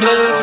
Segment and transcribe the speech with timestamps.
[0.00, 0.37] stumble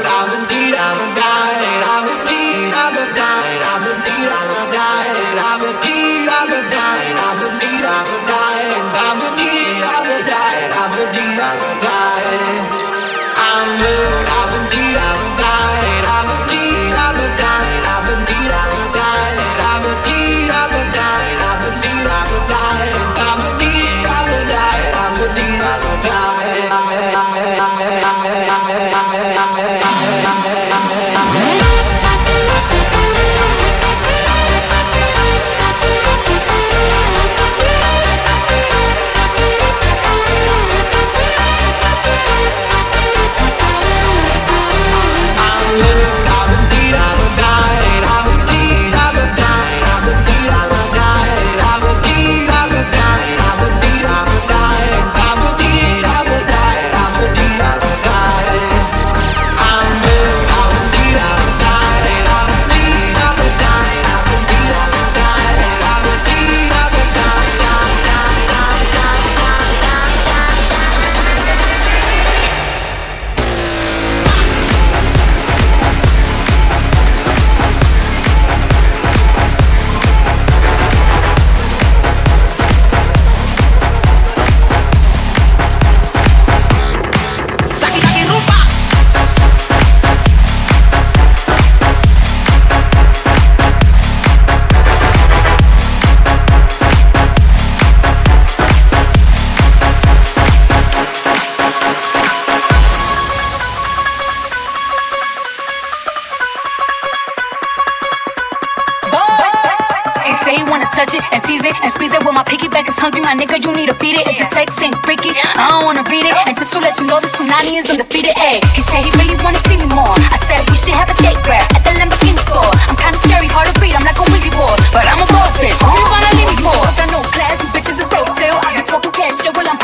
[113.26, 114.30] My nigga, you need to beat it.
[114.30, 116.38] If the text ain't freaky, I don't wanna read it.
[116.46, 118.38] And just to let you know, this Punani is undefeated.
[118.38, 120.14] Ayy, he said he really wanna see me more.
[120.30, 122.70] I said we should have a date grab at the Lamborghini store.
[122.86, 123.98] I'm kinda scary, hard to read.
[123.98, 125.74] I'm like a wizard, board, but I'm a boss bitch.
[125.82, 126.78] Who you wanna leave me for?
[126.78, 128.62] I know class and bitches is broke still.
[128.62, 129.82] I be talking cash shit while I'm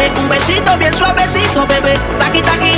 [0.00, 1.94] hace un besito bien suavecito, bebé.
[2.18, 2.72] Taqui, taqui,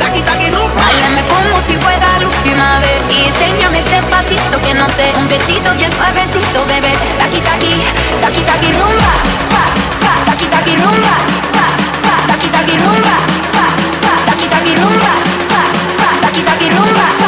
[0.00, 0.82] taqui, taqui, rumba.
[0.82, 2.98] Báilame como si fuera la última vez.
[3.10, 5.12] Y enséñame ese pasito que no sé.
[5.16, 6.92] Un besito bien suavecito, bebé.
[7.18, 7.72] Taqui, taqui,
[8.22, 9.12] taqui, taqui, rumba.
[9.52, 9.64] Pa,
[10.04, 11.14] pa, taqui, taqui, rumba.
[11.56, 11.66] Pa,
[12.04, 13.16] pa, taqui, taqui, rumba.
[13.56, 13.66] Pa,
[14.02, 15.12] pa, taqui, taqui, rumba.
[15.50, 15.62] Pa,
[15.98, 16.90] pa, taqui, taqui, rumba.
[16.90, 17.27] Pa, pa, rumba.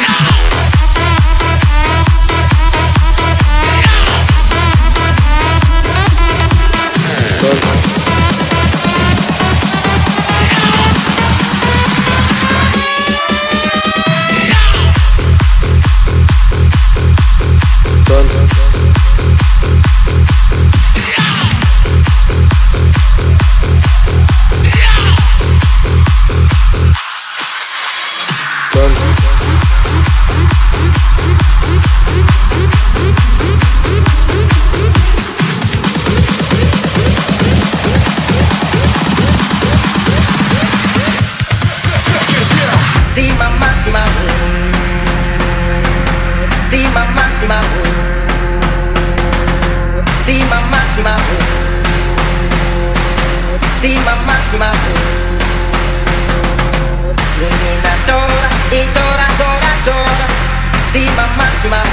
[61.41, 61.89] ますまぬ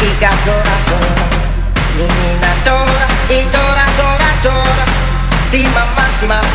[0.00, 0.72] イカララ
[1.96, 2.80] みんなトラ
[3.28, 4.64] イトラトラトラ
[5.46, 6.46] しまますまぬ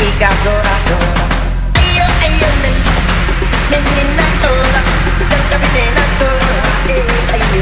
[0.00, 1.28] イカトラトラ
[1.84, 2.72] いよいよね
[3.68, 4.56] みんなトラ
[5.28, 6.32] じゃんかみねなトラ
[6.88, 7.60] え、いよみ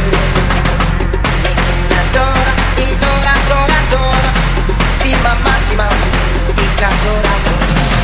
[1.24, 2.38] んなトラ
[2.78, 4.30] イトラララ
[5.24, 5.90] まますまぬ
[6.52, 7.50] イカトラト
[7.98, 8.03] ラ